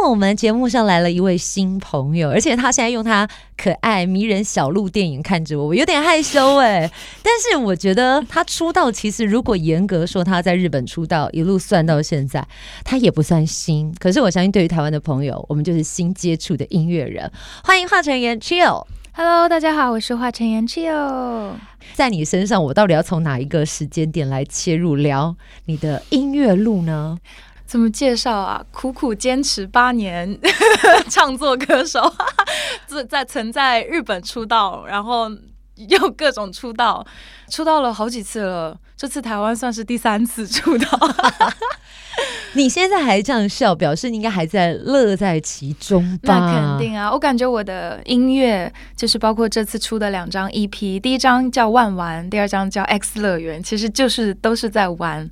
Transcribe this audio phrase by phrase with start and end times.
[0.00, 6.90] 天我们节目上来了一位新朋友，而且他现在用他可爱迷人小鹿电影看着我，我有点害羞哎。
[7.22, 12.46] 但是我觉得他出道，其实如果严格说他在日本出道，一路算到现在，
[12.84, 13.94] 他也不算新。
[13.98, 17.30] 可是我相信，对于台湾的朋友，我们就是新接触的音乐人。
[17.62, 21.52] 欢迎华晨妍 Chill，Hello，大家好，我是华晨妍 Chill。
[21.94, 25.36] 在你身上，我到底要从哪一个时间点来切入聊
[25.66, 27.18] 你的音乐路呢？
[27.66, 28.64] 怎么介绍啊？
[28.70, 30.38] 苦苦坚持八年，
[31.10, 32.00] 唱作歌手，
[32.86, 35.28] 在在曾在日本出道，然后
[35.76, 37.04] 又各种出道，
[37.50, 38.78] 出道了好几次了。
[38.96, 40.86] 这次台湾算是第三次出道。
[42.56, 46.38] 你现在还这样笑，表示你应该还在乐在其中吧？
[46.38, 47.10] 那肯定啊！
[47.10, 55.28] 我感觉我的音乐就是包括这次出的两张 EP，第一张叫《万玩》，第二张叫《X 乐园》，其实就是都是在玩。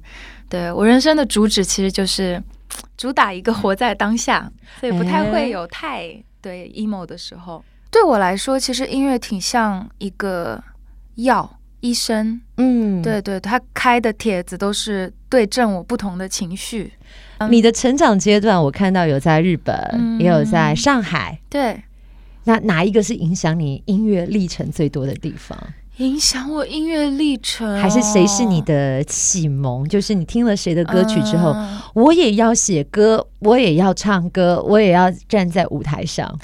[0.53, 2.43] 对，我人生的主旨其实就是
[2.99, 7.65] 主打一个活在当下，所以不太会有太对 emo 的时候。
[7.91, 10.63] 对我来说，其实音乐挺像一个
[11.15, 16.93] 药，医生，嗯，对对，他开的帖子都是对症我不同的情绪。
[17.49, 21.83] 你的成长阶段，我看到有在日本，嗯、也有在上海，对。
[22.45, 25.57] 那哪一个是影响你音乐历程最多的地方？
[25.99, 29.87] 影响我音乐历程，哦，还是谁是你的启蒙？
[29.87, 36.39] 就是你听了谁的歌曲之后，呃，我也要写歌，我也要唱歌，我也要站在舞台上。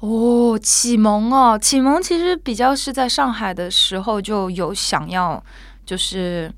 [0.00, 5.42] 哦，启蒙哦，启蒙其实比较是在上海的时候就有想要，
[5.84, 6.52] 就是。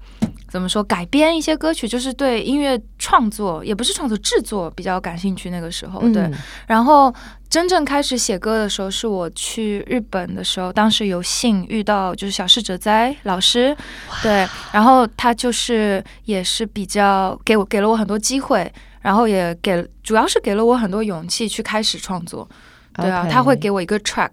[0.54, 0.84] 怎么说？
[0.84, 5.50] 改编一些歌曲，就是对音乐创作，也不是创作制作比较感兴趣。
[5.50, 6.22] 那个时候，对。
[6.22, 6.34] 嗯、
[6.68, 7.12] 然后
[7.50, 13.76] 真正开始写歌的时候，是我去日本的时候，当时有幸遇到就是小室哲哉老师，
[14.22, 14.46] 对。
[14.70, 22.48] 然后他就是也是比较给我给了我很多机会，然后也给主要是给了我很多勇气去开始创作。
[22.94, 24.30] 对啊.他会给我一个 track。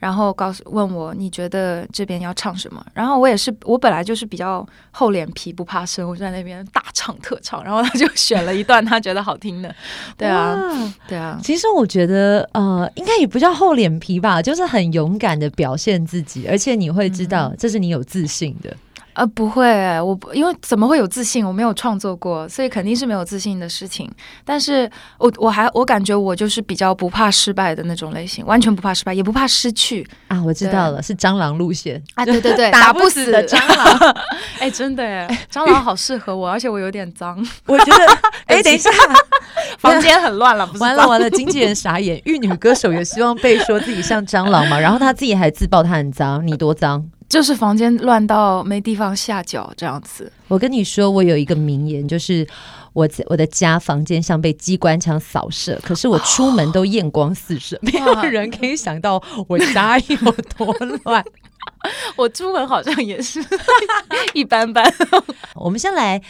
[0.00, 2.84] 然后告诉问我你觉得这边要唱什么？
[2.92, 7.62] 然后我也是，我本来就是比较厚脸皮不怕生，我就在那边大唱特唱。
[7.62, 9.72] 然后他就选了一段他觉得好听的，
[10.16, 10.58] 对啊，
[11.06, 11.38] 对啊。
[11.42, 18.74] 其实我觉得呃，应该也不叫厚脸皮吧，就是很勇敢的表现自己，而且你会知道这是你有自信的。
[19.14, 19.64] 嗯呃，不会，
[20.00, 21.44] 我因为怎么会有自信？
[21.44, 24.10] 我没有创作过，所以肯定是没有自信的事情。
[24.44, 30.42] 但是我我还我感觉我就是比较不怕失败的那种类型，完全不怕失败，也不怕失去啊。
[30.42, 34.14] 我知道了，是蟑螂路线啊，对对对， 打不死的蟑螂。
[34.60, 37.36] 哎，真的哎，蟑螂好适合我，而且我有点脏。
[37.66, 38.06] 我觉得，
[38.46, 38.90] 哎，等一下，
[39.78, 42.20] 房间很乱了，不是完了完了，经纪人傻眼。
[42.24, 47.04] 玉女歌手也希望被说自己像蟑螂嘛，然后他自己还自爆他很脏，你多脏？
[47.30, 50.30] 就是房间乱到没地方下脚这样子。
[50.48, 52.44] 我跟你说，我有一个名言，就是
[52.92, 60.16] 我在我的家房间像被机关枪扫射，可是我出门都艳光四射，哦、没有人可以想到我家有
[60.58, 60.74] 多
[61.04, 61.24] 乱。
[62.16, 63.40] 我出门好像也是
[64.34, 64.84] 一般般。
[65.54, 66.20] 我们先来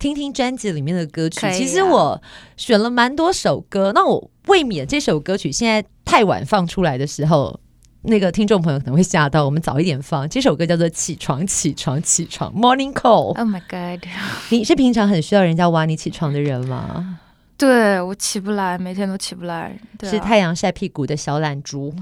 [0.00, 1.40] 听听专辑里面的歌曲。
[1.52, 2.20] 其实我
[2.56, 7.60] 选了蛮多首歌，那我未免这首歌曲现在太晚放出来的时候。
[8.08, 10.28] 那个听众朋友可能会吓到，我们早一点放。
[10.28, 13.36] 这首歌叫做《起床，起床，起床》（Morning Call）。
[13.36, 14.04] Oh my god！
[14.50, 17.20] 你是平常很需要人家挖你起床的人吗？
[17.56, 19.78] 对，我起不来，每天都起不来。
[19.98, 21.94] 对啊，是太阳晒屁股的小懒猪。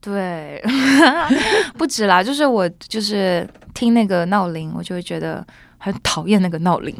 [0.00, 0.60] 对，
[1.78, 5.46] 不止啦，就是我就是听那个闹铃，我就会觉得
[5.78, 6.94] 很讨厌那个闹铃，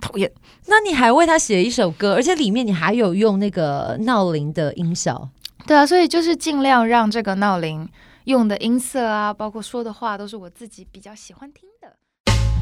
[0.00, 0.30] 讨厌。
[0.66, 5.28] 那你还为他写一首歌，而且里面你还有用那个闹铃的音效。
[5.66, 7.88] 对啊，所以就是尽量让这个闹铃
[8.24, 11.96] 用的音色啊，包括说的话，都是我自己比较喜欢听的。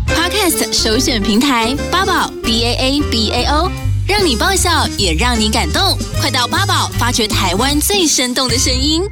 [0.06, 3.70] Podcast 首选平台八宝 B A A B A O，
[4.08, 9.02] 让你爆笑也让你感动，快到八宝发掘台湾最生动的声音。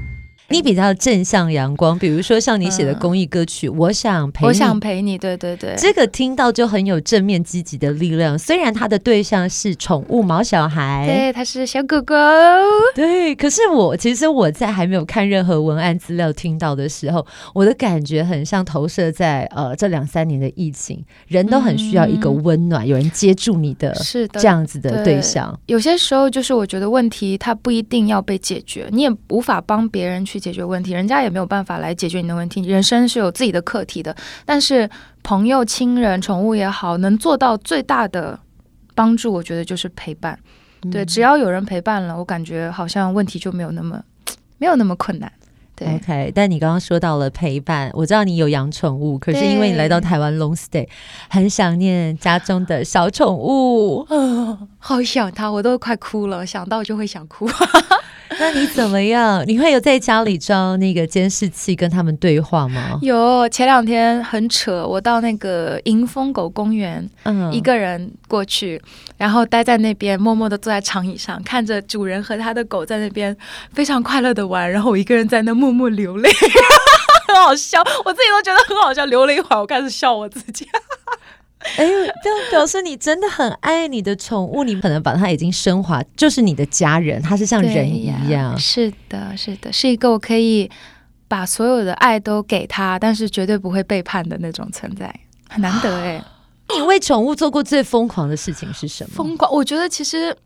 [0.52, 8.38] 你比较正向阳光，比如说像你写的公益歌曲，嗯，我想陪你，我想陪你，对对对，这个听到就很有正面积极的力量。
[8.38, 12.14] 虽然他的对象是宠物毛小孩，对，他是小狗狗，
[12.94, 13.34] 对。
[13.34, 25.58] 可是我其实我在还没有看任何文案资料听到的时候，我的感觉很像投射在呃这两三年的疫情，人都很需要一个温暖，嗯，有人接住你的，是的，这样子的对象。
[25.64, 30.41] 有些时候就是我觉得问题它不一定要被解决，你也无法帮别人去。
[30.42, 32.60] 解决问题，人家也没有办法来解决你的问题。
[32.62, 34.90] 人生是有自己的课题的，但是
[35.22, 38.36] 朋友、亲人、宠物也好，能做到最大的
[38.96, 40.36] 帮助，我觉得就是陪伴。
[40.90, 44.02] 对，只要有人陪伴了，我感觉好像问题就没有那么
[44.58, 45.30] 没有那么困难。
[45.74, 46.32] 对，OK。
[46.34, 50.86] 但你刚刚说到了陪伴，我知道你有养宠物，可是因为你来到台湾 long stay，
[51.30, 57.48] 很想念家中的小宠物，哦，好想它，我都快哭了，想到就会想哭。
[58.42, 59.44] 那你怎么样？
[59.46, 62.98] 你会有在家里装那个监视器跟他们对话吗？
[63.00, 68.82] 有，前两天很扯，我到那个迎风狗公园，嗯，一个人过去，
[69.16, 73.36] 然后待在那边，默默的坐在长椅上，看着主人和他的狗在那边
[73.72, 76.28] 非常快乐的玩，然后我一个人在那默默流泪，
[77.28, 79.04] 很好笑，我自己都觉得很好笑。
[79.04, 80.66] 流了一会儿，我开始笑我自己。
[81.82, 81.88] 哎，
[82.22, 88.58] 这表示你真的很爱你的宠物，你可能把它已经升华，就是你的家人，它是像人一样。
[88.58, 90.70] 是的，是的，是一个我可以
[91.26, 95.12] 把所有的爱都给他，但是绝对不会背叛的那种存在，
[95.48, 96.22] 很难得哎。
[96.74, 99.16] 你为宠物做过最疯狂的事情是什么？
[99.16, 100.36] 疯狂，我觉得其实。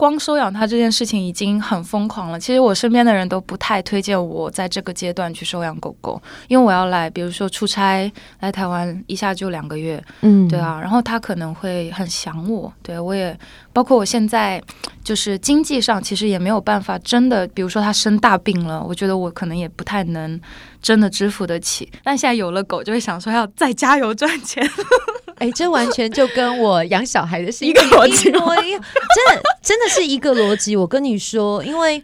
[0.00, 2.40] 光收养它这件事情已经很疯狂了。
[2.40, 6.18] 其实我身边的人都不太推荐我在这个阶段去收养狗狗，
[6.48, 13.38] 因为我要来，比如说出差来台湾一下就两个月，嗯，对啊，然后它可能会很想我，对我也
[13.74, 14.58] 包括我现在
[15.04, 20.40] 就是经济上其实也没有办法真的，比如说它生大病了，我觉得我可能也不太能
[20.80, 21.90] 真的支付得起。
[22.02, 24.64] 但现在有了狗，就会想说要再加油赚钱。
[25.36, 30.76] 哎、欸，这完全就跟我养小孩的是一个逻辑，真的真的是一个逻辑。
[30.76, 32.02] 我跟你说，因为。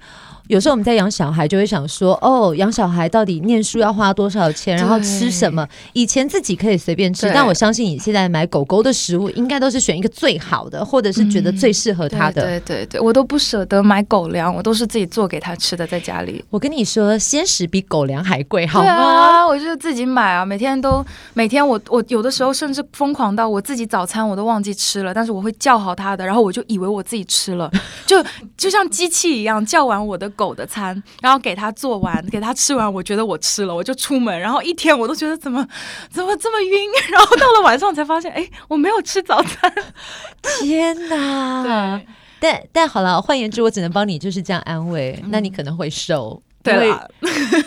[0.48, 5.66] 有时候我们在养小孩，就会想说，哦，养小孩到底念书要花多少钱，然后吃什么？
[5.92, 12.42] 以前自己可以随便吃，但我相信你现在买狗狗的食物，应该都是选一个最好的，或者是觉得最适合它的。
[12.42, 16.44] 嗯、对对对，我都不舍得买狗粮，我都是自己做给它吃的，在家里。
[16.50, 18.88] 我跟你说，鲜食比狗粮还贵，好吗？
[18.92, 21.04] 啊，我就是自己买啊，每天都
[21.34, 27.68] 每天我我有的时候甚至疯狂到我自己早餐我都忘记吃了，但是我会叫好它的，然后我就以为我自己吃了，
[28.06, 28.24] 就
[28.56, 30.30] 就像机器一样叫完我的。
[30.36, 35.66] 狗的餐，然后给他做完， 给他吃完，我觉得我吃了，我就出门，然后一天我都觉得怎么
[36.08, 39.72] 怎么这么晕， 然后到了晚上才发现，哎，我没有吃早餐，
[40.60, 41.62] 天哪！
[41.64, 42.06] 对，
[42.38, 46.92] 但但好了，换言之，我只能帮你就是这样安慰，嗯、那你可能会瘦，对，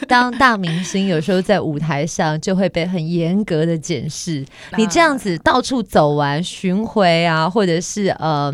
[0.07, 4.45] 当大明星有时候在舞台上就会被很严格的检视，
[4.77, 8.53] 你这样子到处走完巡回啊，或者是呃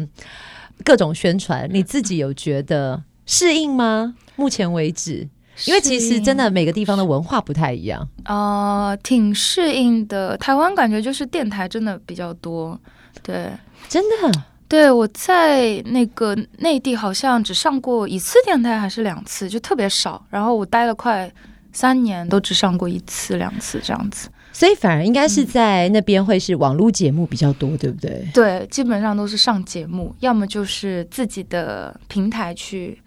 [0.83, 3.03] 各种宣传，你自己有觉得？
[3.25, 4.15] 适应吗？
[4.35, 5.27] 目前为止，
[5.65, 8.07] 因为其实真的每个地方的文化不太一样。
[8.25, 10.35] 呃，挺适应的。
[10.37, 12.79] 台湾感觉就是电台真的比较多，
[13.23, 13.49] 对，
[13.87, 14.43] 真的。
[14.67, 20.25] 对，我在那个内地好像只上过一次电台，还是两次，就特别少。
[20.29, 21.31] 然后我待了快
[21.71, 24.27] 三年，都只上过一次两次这样子。
[24.51, 28.27] 所以反而应该是在那边会是网络节目比较多，嗯、对不对？
[28.33, 32.99] 对，基本上都是上节目，要么就是自己的平台去。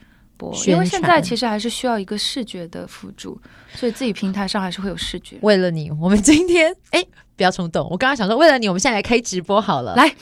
[0.67, 3.40] 因为现在其实还是需要一个视觉的辅助，
[3.75, 5.37] 所以自己平台上还是会有视觉。
[5.43, 7.05] 为了你，我们今天哎，
[7.37, 7.87] 不要冲动。
[7.90, 9.94] 我刚刚想说，为了你，我们现在来开直播好了。
[9.94, 10.12] 来，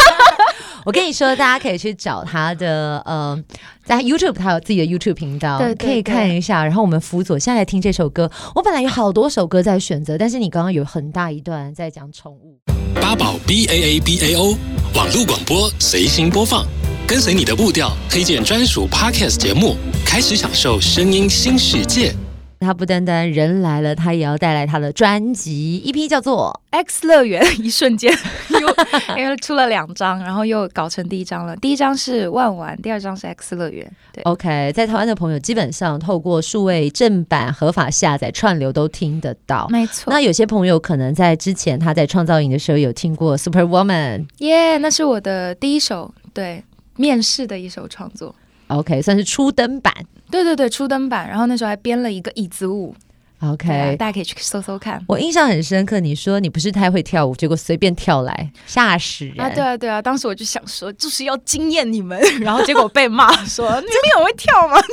[0.84, 3.38] 我跟你说，大家可以去找他的呃，
[3.84, 6.64] 在 YouTube，他有自己的 YouTube 频道，对对对，可以看一下。
[6.64, 8.30] 然后我们辅佐现在来听这首歌。
[8.54, 12.58] 我本来有好多首歌在选择，但是你刚刚有很大一段在讲宠物。
[12.94, 14.56] 八宝 B A A B A O
[14.94, 16.66] 网络广播随心播放。
[17.10, 19.74] 跟随你的步调，推荐专属 Podcast 节目，
[20.06, 22.14] 开始享受声音新世界。
[22.60, 28.16] 他不单单人来了，他也要带来他的专辑，一批叫做《X 乐园》，一瞬间
[28.60, 31.56] 又因为出了两张，然后又搞成第一张了。
[31.56, 33.90] 第一张是万玩，第二张是 X 乐园。
[34.12, 40.12] 对，OK，在台湾的朋友基本上透过数位正版合法下载串流都听得到，没错。
[40.12, 46.62] 那有些朋友可能在之前他在创造营的时候有听过 Super Woman，耶，yeah, 那是我的第一首，对。
[47.00, 48.34] 面试的一首创作
[48.66, 49.94] ，OK，算是初登版。
[50.30, 51.26] 对对对，初登版。
[51.26, 52.94] 然后那时候还编了一个椅子舞
[53.40, 55.02] ，OK，大家可以去搜搜看。
[55.08, 59.48] 我印象很深刻，你说你不是太会跳舞，结果随便跳来，吓死人啊！
[59.48, 64.76] 对啊对啊，当时我就想说，就是要惊艳你们，然后结果被骂说 你们有会跳吗？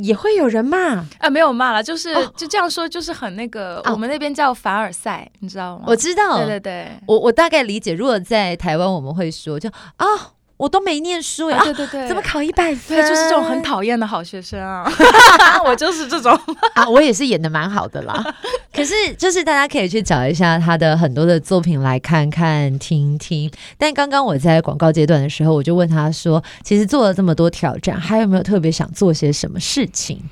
[0.00, 1.30] 也会有人骂啊？
[1.30, 3.76] 没有骂了，就是、哦、就这样说，就是很那个。
[3.84, 5.84] 哦、我们那边叫凡尔赛，你知道吗？
[5.86, 7.92] 我知道，对对对，我我大概理解。
[7.92, 10.06] 如果在台湾，我们会说就啊。
[10.06, 10.20] 哦
[10.62, 12.96] 我都没念书呀，对对对，怎么考一百分？
[12.96, 14.88] 对，就是这种很讨厌的好学生啊！
[15.66, 16.38] 我就是这种
[16.74, 18.24] 啊，我也是演的蛮好的啦。
[18.72, 23.50] 可是，就是大家可以去找一下他的很多的作品来看看、听听。
[23.76, 30.22] 但刚刚我在广告阶段的时候，我就问他说：“其实做了这么多挑战，还有没有特别想做些什么事情？”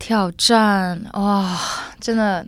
[0.00, 1.60] 挑战哇，
[2.00, 2.46] 真的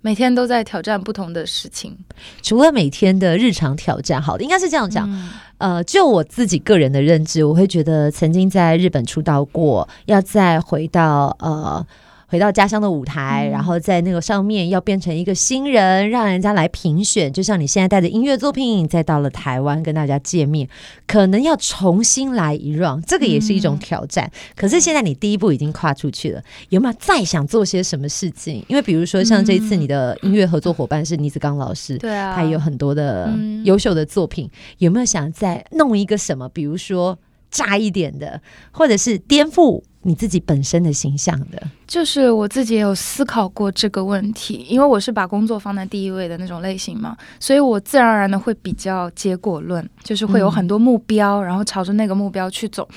[0.00, 1.96] 每天都在挑战不同的事情。
[2.42, 5.10] 除了每天的日常挑战，好的，应该是这样讲。
[5.10, 11.86] 嗯呃，就我自己个人的认知，我会觉得曾经在日本出道过，要再回到呃。
[12.28, 17.32] 回到家乡的舞台，嗯、然后在那个上面要变成一个新人，让人家来评选。
[17.32, 20.68] 就像你现在带着音乐作品，再到了台湾跟大家见面，
[21.06, 24.26] 可能要重新来一 round，这个也是一种挑战。
[24.26, 28.62] 嗯、可是现在你第一步已经跨出去了，有没有再想做些什么事情？
[28.68, 33.32] 因为比如说像这一次你的音乐合作伙伴是倪子刚老师，对啊、嗯，他也有很多的
[33.64, 36.46] 优秀的作品，嗯、有没有想再弄一个什么？
[36.50, 37.18] 比如说
[37.50, 39.82] 炸一点的，或者是颠覆？
[40.02, 52.88] 你自己本身的形象的，就是我自己也有思考过这个问题，因为我是把工作放在第一位的那种类型嘛，所以我自然而然的会比较结果论，就是会有很多目标，然后朝着那个目标去走。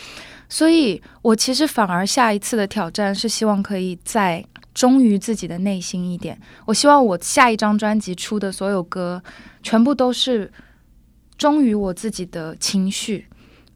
[0.47, 6.39] 所以我其实反而下一次的挑战是希望可以再忠于自己的内心一点。
[6.65, 9.21] 我希望我下一张专辑出的所有歌，
[9.63, 10.49] 全部都是
[11.35, 13.27] 忠于我自己的情绪，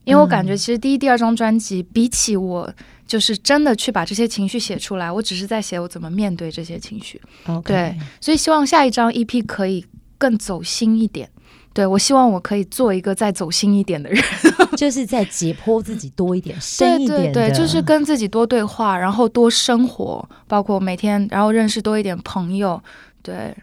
[0.03, 2.71] 因为我感觉其实第一、第二张专辑比起我。
[3.07, 7.21] 就是真的去把这些情绪写出来，我只是在写我怎么面对这些情绪。
[7.63, 9.85] 对，所以希望下一张 EP 可以
[10.17, 11.29] 更走心一点。
[11.73, 14.23] 对，我希望我可以做一个再走心一点的人，
[14.77, 17.33] 就是在解剖自己多一点、深一点。
[17.33, 22.81] 对，对，对，就是跟自己多对话，然后多生活，包括每天，然后认识多一点朋友。
[23.21, 23.53] 对，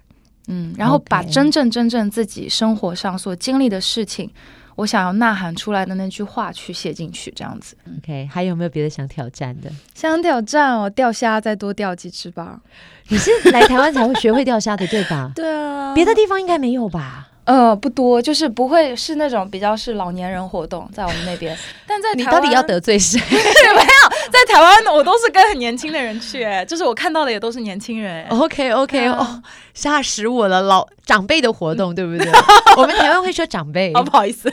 [0.48, 4.30] 嗯，然后把真正真正自己生活上所经历的事情。
[4.76, 7.76] 我想要呐喊出来的那句话去写进去，这样子。
[7.98, 9.70] OK，还有没有别的想挑战的？
[9.94, 12.60] 想挑战哦，钓虾再多钓几只吧。
[13.08, 15.32] 你是来台湾才会学会钓虾的，对吧？
[15.36, 17.28] 对啊，别的地方应该没有吧？
[17.52, 21.54] 呃，不多，就是不会是那种比较是老年人活动，在我们那边。
[21.86, 23.20] 但在你到底要得罪谁？
[23.28, 28.26] 没有，在台湾我都是跟很年轻的人去，哎，就是我看到的也都是年轻人。
[28.28, 29.42] OK OK，哦，
[29.74, 32.32] 吓死我了，老长辈的活动，对不对？
[32.78, 34.50] 我们台湾会说长辈，哦，不好意思。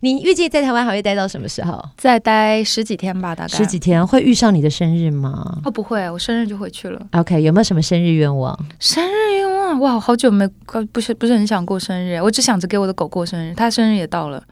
[0.00, 1.82] 你预计在台湾还会待到什么时候？
[1.96, 4.06] 再待十几天吧，大概十几天。
[4.06, 5.58] 会遇上你的生日吗？
[5.64, 7.00] 哦，不会，我生日就回去了。
[7.12, 8.56] OK，有没有什么生日愿望？
[8.78, 10.46] 生日愿望哇，好久没
[10.92, 13.54] 不是不是很想过生日，我只想着给我的狗过生日。
[13.54, 14.42] 他生日也到了，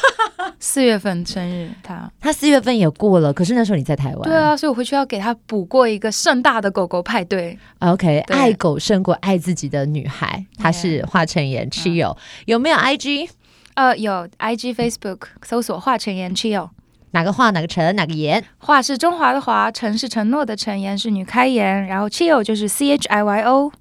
[0.58, 4.22] 四月份生日，他他四月份也过了，可是那时候你在台湾。
[4.22, 7.58] 对啊，所以我回去要给他补过一个盛大的狗狗派对。
[7.80, 12.16] OK，对爱狗胜过爱自己的女孩，她是华晨妍 Chio，
[12.46, 13.28] 有没有 IG？
[13.74, 16.70] 呃，有 IG、Facebook 搜索华晨妍 Chio，
[17.10, 18.44] 哪个华哪个晨哪个妍？
[18.58, 23.72] 华是中华的华，晨是承诺的晨，妍是女开言，然后 Chill 就是 C H I Y O。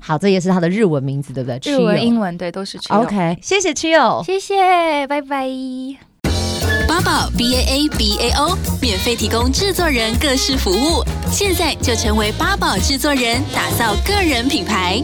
[0.00, 1.72] 好，这也是他的日文名字，对不对？
[1.72, 3.02] 日文、英文对，都是 Chio。
[3.02, 5.46] OK，谢谢 Chio，谢谢，拜拜。
[6.88, 15.02] 八宝 B A A B A O 免费提供制作人各式服务，现在就成为八宝制作人，打造个人品牌。